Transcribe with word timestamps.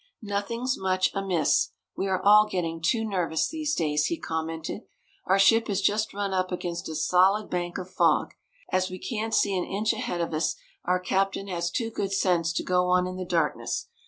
"Nothing's 0.23 0.79
much 0.79 1.11
amiss, 1.13 1.73
we 1.95 2.07
are 2.07 2.19
all 2.23 2.47
getting 2.47 2.81
too 2.81 3.05
nervous 3.05 3.47
these 3.47 3.75
days," 3.75 4.05
he 4.05 4.17
commented. 4.17 4.81
"Our 5.27 5.37
ship 5.37 5.67
has 5.67 5.79
just 5.79 6.11
run 6.11 6.33
up 6.33 6.51
against 6.51 6.89
a 6.89 6.95
solid 6.95 7.51
bank 7.51 7.77
of 7.77 7.87
fog. 7.87 8.33
As 8.71 8.89
we 8.89 8.97
can't 8.97 9.31
see 9.35 9.55
an 9.55 9.63
inch 9.63 9.93
ahead 9.93 10.19
of 10.19 10.33
us, 10.33 10.55
our 10.85 10.99
captain 10.99 11.47
has 11.49 11.69
too 11.69 11.91
good 11.91 12.11
sense 12.11 12.51
to 12.53 12.63
go 12.63 12.87
on 12.87 13.05
in 13.05 13.15
the 13.17 13.25
darkness. 13.25 13.89